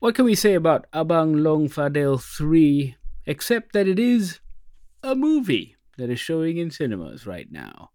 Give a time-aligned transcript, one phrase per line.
[0.00, 4.40] What can we say about Abang Long Fadil 3 except that it is
[5.02, 7.90] a movie that is showing in cinemas right now?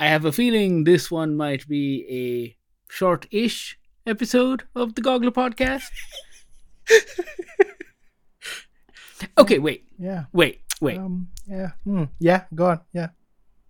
[0.00, 2.56] I have a feeling this one might be a
[2.92, 5.82] short ish episode of the Goggler podcast.
[9.38, 10.24] okay, wait, Yeah.
[10.32, 10.98] wait, wait.
[10.98, 11.72] Um, yeah.
[11.84, 12.04] Hmm.
[12.20, 12.44] Yeah.
[12.54, 12.80] Go on.
[12.92, 13.08] Yeah.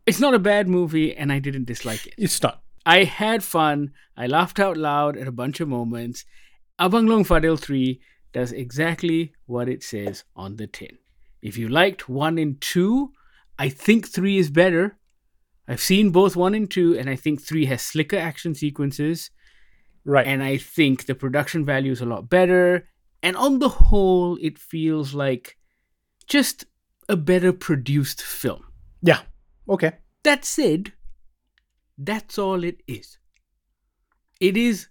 [0.04, 2.14] It's not a bad movie, and I didn't dislike it.
[2.18, 2.62] It's not.
[2.86, 3.92] I had fun.
[4.16, 6.24] I laughed out loud at a bunch of moments.
[6.80, 8.00] Abang Long Fadil 3
[8.32, 10.98] does exactly what it says on the tin.
[11.42, 13.12] If you liked 1 and 2,
[13.58, 14.96] I think 3 is better.
[15.66, 19.30] I've seen both 1 and 2, and I think 3 has slicker action sequences,
[20.04, 20.26] Right.
[20.26, 22.88] and I think the production value is a lot better.
[23.22, 25.56] And on the whole, it feels like
[26.26, 26.64] just
[27.08, 28.64] a better produced film.
[29.02, 29.20] yeah.
[29.68, 29.92] Okay.
[30.22, 30.92] That said,
[31.98, 33.18] that's all it is.
[34.40, 34.88] It is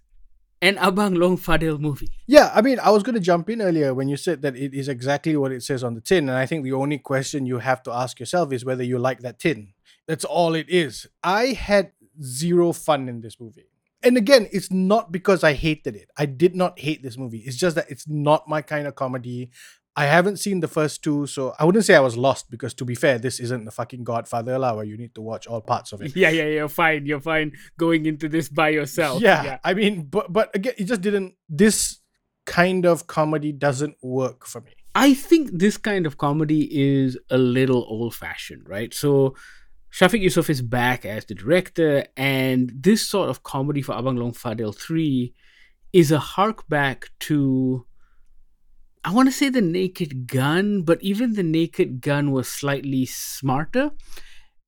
[0.60, 2.10] an Abang Long Fadil movie.
[2.26, 4.74] Yeah, I mean, I was going to jump in earlier when you said that it
[4.74, 6.28] is exactly what it says on the tin.
[6.28, 9.20] And I think the only question you have to ask yourself is whether you like
[9.20, 9.74] that tin.
[10.06, 11.06] That's all it is.
[11.22, 11.92] I had
[12.22, 13.68] zero fun in this movie.
[14.02, 16.08] And again, it's not because I hated it.
[16.16, 17.38] I did not hate this movie.
[17.38, 19.50] It's just that it's not my kind of comedy.
[19.98, 22.84] I haven't seen the first two, so I wouldn't say I was lost because to
[22.84, 25.92] be fair, this isn't the fucking Godfather lah where you need to watch all parts
[25.92, 26.14] of it.
[26.14, 27.04] Yeah, yeah, you're fine.
[27.04, 29.20] You're fine going into this by yourself.
[29.20, 31.34] yeah, I mean, but but again, it just didn't.
[31.48, 31.98] This
[32.46, 34.70] kind of comedy doesn't work for me.
[34.94, 38.94] I think this kind of comedy is a little old fashioned, right?
[38.94, 39.34] So
[39.92, 44.32] Shafiq Yusuf is back as the director, and this sort of comedy for Abang Long
[44.32, 45.34] Fadil 3
[45.92, 47.84] is a hark back to
[49.04, 53.92] I want to say the Naked Gun, but even the Naked Gun was slightly smarter.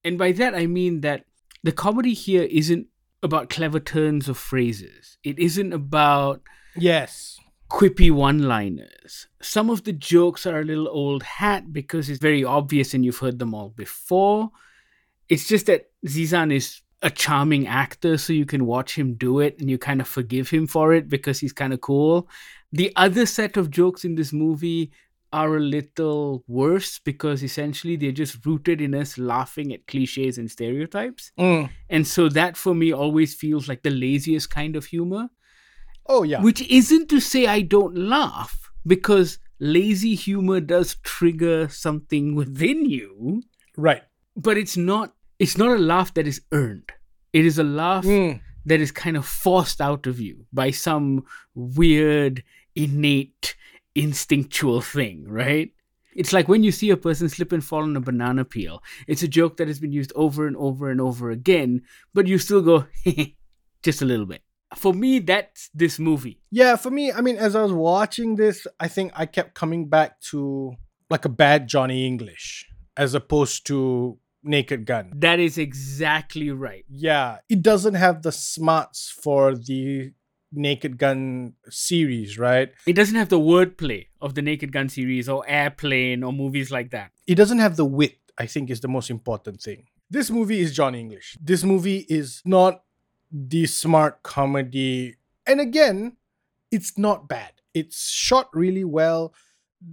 [0.05, 1.25] And by that I mean that
[1.63, 2.87] the comedy here isn't
[3.23, 5.19] about clever turns of phrases.
[5.23, 6.41] It isn't about
[6.77, 7.39] Yes.
[7.71, 9.29] quippy one liners.
[9.43, 13.19] Some of the jokes are a little old hat because it's very obvious and you've
[13.19, 14.51] heard them all before.
[15.29, 19.59] It's just that Zizan is a charming actor, so you can watch him do it
[19.59, 22.29] and you kind of forgive him for it because he's kind of cool.
[22.73, 24.93] The other set of jokes in this movie
[25.33, 30.51] are a little worse because essentially they're just rooted in us laughing at cliches and
[30.51, 31.31] stereotypes.
[31.39, 31.71] Mm.
[31.89, 35.29] And so that for me always feels like the laziest kind of humor.
[36.07, 36.43] Oh yeah.
[36.43, 43.43] Which isn't to say I don't laugh, because lazy humor does trigger something within you,
[43.77, 44.03] right.
[44.37, 46.91] but it's not it's not a laugh that is earned.
[47.33, 48.41] It is a laugh Mm.
[48.67, 52.43] that is kind of forced out of you by some weird,
[52.75, 53.57] innate,
[53.95, 55.73] instinctual thing, right?
[56.15, 58.83] It's like when you see a person slip and fall on a banana peel.
[59.07, 61.83] It's a joke that has been used over and over and over again,
[62.13, 62.87] but you still go
[63.83, 64.43] just a little bit.
[64.77, 66.41] For me, that's this movie.
[66.51, 69.89] Yeah, for me, I mean, as I was watching this, I think I kept coming
[69.89, 70.75] back to
[71.09, 75.13] like a bad Johnny English as opposed to Naked Gun.
[75.17, 76.85] That is exactly right.
[76.89, 80.13] Yeah, it doesn't have the smarts for the
[80.53, 82.71] Naked Gun series, right?
[82.87, 86.91] It doesn't have the wordplay of the Naked Gun series or Airplane or movies like
[86.91, 87.13] that.
[87.27, 89.87] It doesn't have the wit, I think, is the most important thing.
[90.11, 91.37] This movie is Johnny English.
[91.41, 92.83] This movie is not
[93.31, 95.17] the smart comedy.
[95.47, 96.17] And again,
[96.71, 97.53] it's not bad.
[97.75, 99.33] It's shot really well.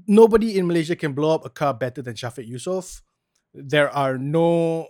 [0.07, 3.01] Nobody in Malaysia can blow up a car better than Shafiq Yusof.
[3.53, 4.87] There are no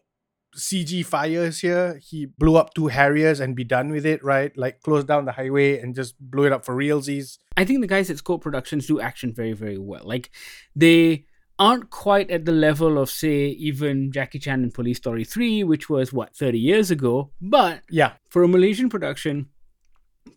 [0.57, 1.99] CG fires here.
[2.03, 4.55] He blew up two Harriers and be done with it, right?
[4.57, 7.37] Like close down the highway and just blew it up for realsies.
[7.55, 10.01] I think the guys at Skop Productions do action very, very well.
[10.03, 10.31] Like
[10.75, 11.25] they
[11.59, 15.89] aren't quite at the level of, say, even Jackie Chan in Police Story 3, which
[15.89, 17.31] was what, 30 years ago.
[17.41, 18.13] But Yeah.
[18.29, 19.47] for a Malaysian production,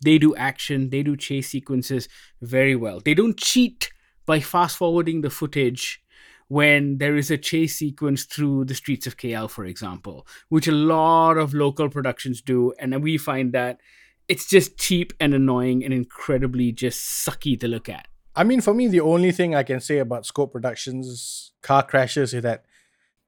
[0.03, 2.07] they do action, they do chase sequences
[2.41, 2.99] very well.
[2.99, 3.91] They don't cheat
[4.25, 6.00] by fast forwarding the footage
[6.51, 10.73] when there is a chase sequence through the streets of KL, for example, which a
[10.73, 12.73] lot of local productions do.
[12.77, 13.79] And we find that
[14.27, 18.09] it's just cheap and annoying and incredibly just sucky to look at.
[18.35, 22.33] I mean, for me, the only thing I can say about Skop Productions car crashes
[22.33, 22.65] is that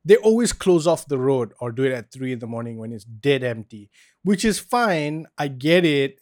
[0.04, 2.92] they always close off the road or do it at three in the morning when
[2.92, 3.90] it's dead empty,
[4.24, 5.28] which is fine.
[5.38, 6.20] I get it.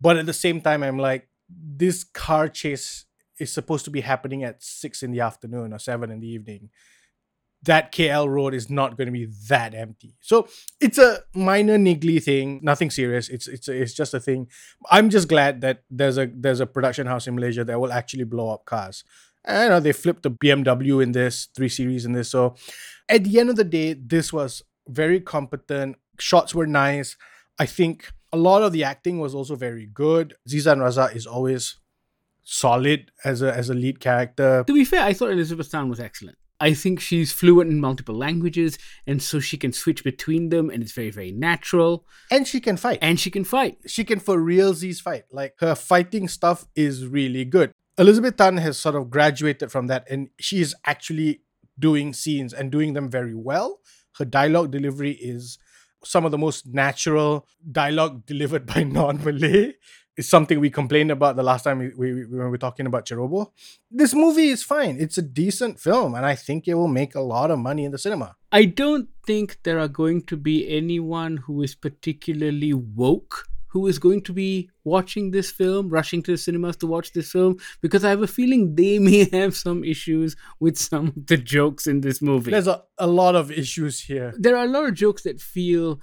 [0.00, 3.04] But at the same time, I'm like, this car chase
[3.40, 6.70] is supposed to be happening at six in the afternoon or seven in the evening.
[7.62, 10.16] That KL road is not going to be that empty.
[10.20, 10.48] So
[10.80, 13.28] it's a minor niggly thing, nothing serious.
[13.28, 14.48] It's it's it's just a thing.
[14.90, 18.24] I'm just glad that there's a there's a production house in Malaysia that will actually
[18.24, 19.04] blow up cars.
[19.44, 22.30] I know they flipped the BMW in this, three series in this.
[22.30, 22.56] So
[23.08, 25.96] at the end of the day, this was very competent.
[26.18, 27.16] Shots were nice.
[27.58, 30.34] I think a lot of the acting was also very good.
[30.48, 31.76] Zizan Raza is always
[32.50, 34.64] solid as a as a lead character.
[34.66, 36.36] To be fair, I thought Elizabeth Tan was excellent.
[36.62, 38.76] I think she's fluent in multiple languages,
[39.06, 42.04] and so she can switch between them, and it's very, very natural.
[42.30, 42.98] And she can fight.
[43.00, 43.78] And she can fight.
[43.86, 45.24] she can for realsies fight.
[45.32, 47.72] Like her fighting stuff is really good.
[47.96, 51.40] Elizabeth Tan has sort of graduated from that, and she is actually
[51.78, 53.80] doing scenes and doing them very well.
[54.18, 55.58] Her dialogue delivery is
[56.04, 59.74] some of the most natural dialogue delivered by non-Malay.
[60.20, 63.50] It's something we complained about the last time we, we, we- were talking about Cherobo.
[63.90, 64.98] This movie is fine.
[65.00, 67.92] It's a decent film, and I think it will make a lot of money in
[67.92, 68.36] the cinema.
[68.52, 74.00] I don't think there are going to be anyone who is particularly woke who is
[74.00, 78.04] going to be watching this film, rushing to the cinemas to watch this film, because
[78.04, 82.00] I have a feeling they may have some issues with some of the jokes in
[82.00, 82.50] this movie.
[82.50, 84.34] There's a, a lot of issues here.
[84.36, 86.00] there are a lot of jokes that feel,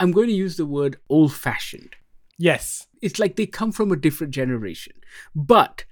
[0.00, 1.94] I'm going to use the word old fashioned.
[2.38, 2.86] Yes.
[3.02, 4.94] It's like they come from a different generation,
[5.34, 5.84] but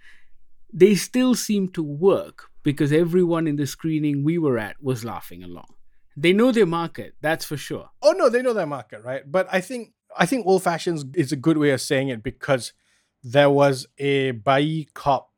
[0.73, 5.43] they still seem to work because everyone in the screening we were at was laughing
[5.43, 5.75] along.
[6.17, 7.91] They know their market, that's for sure.
[8.03, 9.23] Oh no, they know their market, right?
[9.31, 12.73] But I think I think old fashions is a good way of saying it because
[13.23, 15.31] there was a Bai cop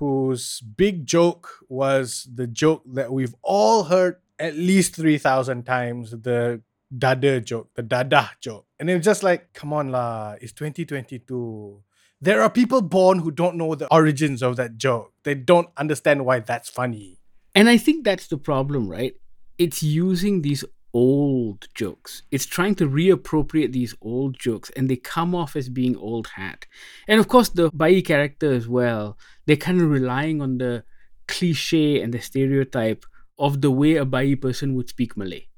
[0.00, 6.62] whose big joke was the joke that we've all heard at least 3000 times the
[6.96, 11.82] dada joke the dada joke and it's just like come on lah it's 2022
[12.20, 16.24] there are people born who don't know the origins of that joke they don't understand
[16.24, 17.16] why that's funny
[17.54, 19.14] And I think that's the problem, right?
[19.58, 20.64] It's using these
[20.94, 22.22] old jokes.
[22.30, 26.66] It's trying to reappropriate these old jokes and they come off as being old hat.
[27.08, 30.84] And of course, the Bai character as well, they're kind of relying on the
[31.26, 33.04] cliche and the stereotype
[33.38, 35.49] of the way a Bai person would speak Malay.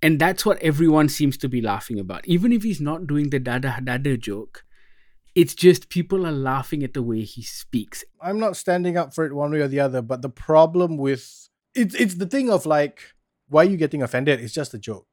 [0.00, 2.26] And that's what everyone seems to be laughing about.
[2.26, 4.64] Even if he's not doing the dada dada joke,
[5.34, 8.04] it's just people are laughing at the way he speaks.
[8.20, 11.48] I'm not standing up for it one way or the other, but the problem with
[11.74, 13.14] it's it's the thing of like,
[13.48, 14.40] why are you getting offended?
[14.40, 15.06] It's just a joke.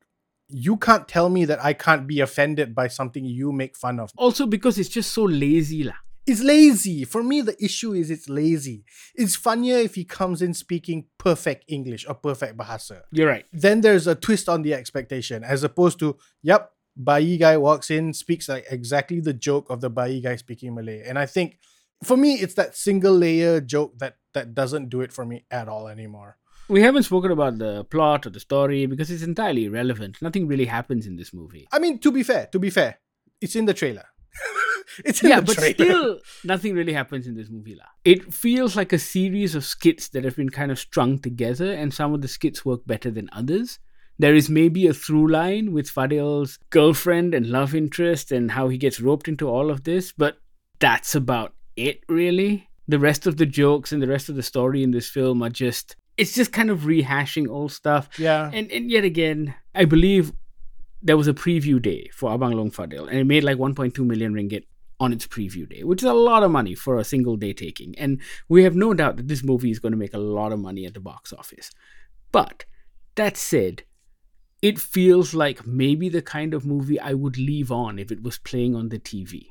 [0.48, 4.12] You can't tell me that I can't be offended by something you make fun of.
[4.18, 5.98] Also, because it's just so lazy, lah.
[6.27, 7.06] It's lazy.
[7.06, 8.83] For me, the issue is it's lazy.
[9.13, 13.01] It's funnier if he comes in speaking perfect English or perfect Bahasa.
[13.12, 13.45] You're right.
[13.54, 18.13] Then there's a twist on the expectation, as opposed to, yep, Bai guy walks in,
[18.13, 21.04] speaks like exactly the joke of the Bai guy speaking Malay.
[21.06, 21.60] And I think
[22.04, 25.68] for me, it's that single layer joke that that doesn't do it for me at
[25.68, 26.38] all anymore.
[26.68, 30.18] We haven't spoken about the plot or the story because it's entirely irrelevant.
[30.22, 31.68] Nothing really happens in this movie.
[31.72, 32.98] I mean, to be fair, to be fair,
[33.39, 34.06] it's in the trailer.
[35.06, 35.74] it's Yeah, but trailer.
[35.74, 37.76] still, nothing really happens in this movie.
[37.76, 37.86] lah.
[38.04, 41.94] It feels like a series of skits that have been kind of strung together, and
[41.94, 43.80] some of the skits work better than others.
[44.18, 48.78] There is maybe a through line with Fadil's girlfriend and love interest and how he
[48.78, 50.38] gets roped into all of this, but
[50.80, 52.70] that's about it, really.
[52.88, 55.50] The rest of the jokes and the rest of the story in this film are
[55.50, 55.96] just.
[56.18, 58.08] It's just kind of rehashing old stuff.
[58.18, 58.50] yeah.
[58.54, 60.32] And and yet again, I believe
[61.04, 64.34] there was a preview day for Abang Long Fadil, and it made like 1.2 million
[64.34, 64.64] ringgit
[65.00, 67.97] on its preview day, which is a lot of money for a single day taking.
[67.97, 70.59] And we have no doubt that this movie is going to make a lot of
[70.59, 71.71] money at the box office.
[72.31, 72.65] But
[73.15, 73.83] that said,
[74.62, 78.38] it feels like maybe the kind of movie I would leave on if it was
[78.38, 79.47] playing on the TV.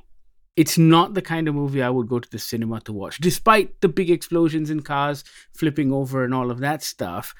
[0.55, 3.81] It's not the kind of movie I would go to the cinema to watch, despite
[3.81, 7.35] the big explosions in cars flipping over and all of that stuff.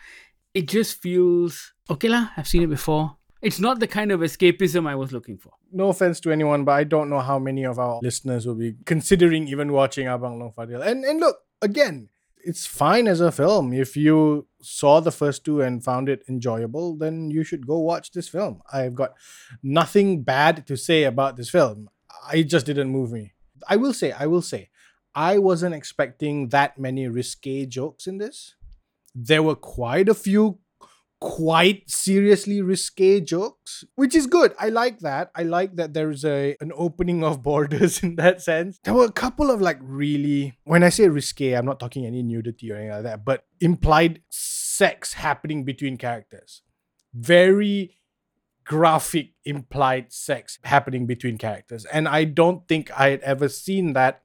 [0.53, 2.29] It just feels okay, lah.
[2.37, 3.17] I've seen it before.
[3.45, 5.53] It's not the kind of escapism I was looking for.
[5.71, 8.75] no offense to anyone, but I don't know how many of our listeners will be
[8.85, 10.81] considering even watching Abang Long Fadil.
[10.89, 12.09] And and look, again,
[12.43, 13.73] it's fine as a film.
[13.73, 18.11] If you saw the first two and found it enjoyable, then you should go watch
[18.11, 18.61] this film.
[18.71, 19.13] I've got
[19.63, 21.89] nothing bad to say about this film.
[22.33, 23.33] It just didn't move me.
[23.67, 24.69] I will say, I will say,
[25.13, 28.55] I wasn't expecting that many risque jokes in this.
[29.13, 30.59] There were quite a few
[31.19, 34.53] quite seriously risque jokes, which is good.
[34.59, 35.31] I like that.
[35.35, 38.79] I like that there's a an opening of borders in that sense.
[38.83, 42.23] There were a couple of like really when I say risque, I'm not talking any
[42.23, 46.61] nudity or anything like that, but implied sex happening between characters.
[47.13, 47.97] Very
[48.65, 51.85] graphic implied sex happening between characters.
[51.85, 54.23] And I don't think I had ever seen that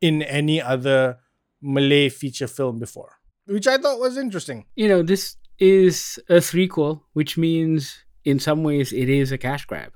[0.00, 1.18] in any other
[1.62, 3.16] Malay feature film before.
[3.46, 4.66] Which I thought was interesting.
[4.76, 9.64] You know, this is a threequel, which means in some ways it is a cash
[9.64, 9.92] grab.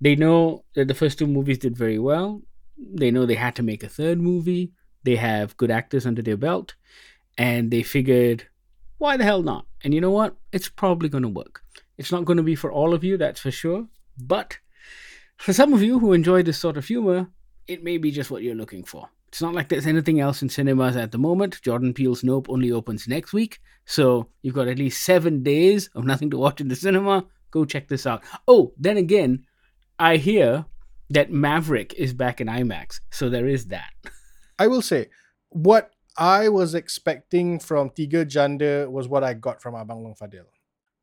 [0.00, 2.42] They know that the first two movies did very well.
[2.76, 4.72] They know they had to make a third movie.
[5.04, 6.74] They have good actors under their belt.
[7.38, 8.48] And they figured,
[8.98, 9.66] why the hell not?
[9.82, 10.36] And you know what?
[10.52, 11.62] It's probably going to work.
[11.98, 13.86] It's not going to be for all of you, that's for sure.
[14.18, 14.58] But
[15.36, 17.28] for some of you who enjoy this sort of humor,
[17.66, 19.08] it may be just what you're looking for.
[19.28, 21.60] It's not like there's anything else in cinemas at the moment.
[21.62, 23.60] Jordan Peele's Nope only opens next week.
[23.84, 27.24] So you've got at least seven days of nothing to watch in the cinema.
[27.50, 28.22] Go check this out.
[28.48, 29.44] Oh, then again,
[29.98, 30.64] I hear
[31.10, 33.00] that Maverick is back in IMAX.
[33.10, 33.90] So there is that.
[34.58, 35.08] I will say,
[35.50, 40.46] what I was expecting from Tiga Janda was what I got from Abang Long Fadil.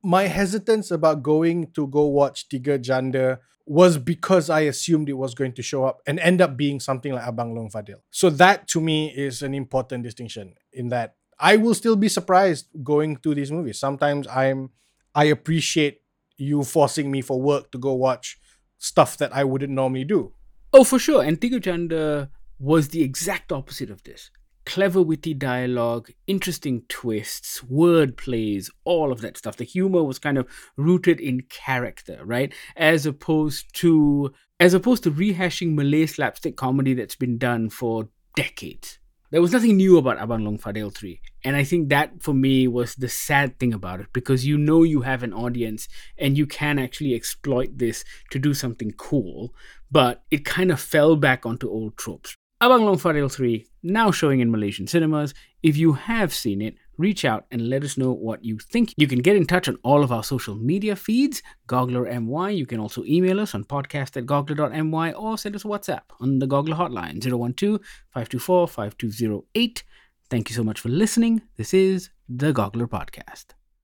[0.03, 5.33] My hesitance about going to go watch Tiga Janda was because I assumed it was
[5.33, 8.01] going to show up and end up being something like Abang Long Fadil.
[8.11, 12.67] So that to me is an important distinction in that I will still be surprised
[12.83, 13.79] going to these movies.
[13.79, 14.71] Sometimes I'm
[15.15, 16.01] I appreciate
[16.37, 18.37] you forcing me for work to go watch
[18.79, 20.33] stuff that I wouldn't normally do.
[20.73, 21.23] Oh, for sure.
[21.23, 22.29] And Tiga Janda
[22.59, 24.31] was the exact opposite of this.
[24.65, 29.57] Clever, witty dialogue, interesting twists, word plays, all of that stuff.
[29.57, 32.53] The humor was kind of rooted in character, right?
[32.75, 38.99] As opposed to as opposed to rehashing Malay slapstick comedy that's been done for decades.
[39.33, 41.19] There was nothing new about Abang Long Fadil 3.
[41.43, 44.83] And I think that for me was the sad thing about it because you know
[44.83, 45.87] you have an audience
[46.19, 49.55] and you can actually exploit this to do something cool,
[49.89, 52.35] but it kind of fell back onto old tropes.
[52.63, 55.33] Abang Fadil 3 now showing in Malaysian cinemas.
[55.63, 58.93] If you have seen it, reach out and let us know what you think.
[58.95, 62.55] You can get in touch on all of our social media feeds, GogglerMY.
[62.55, 66.39] You can also email us on podcast at goggler.my or send us a WhatsApp on
[66.39, 69.83] the Goggler hotline 012 524 5208.
[70.29, 71.41] Thank you so much for listening.
[71.57, 73.55] This is the Goggler Podcast.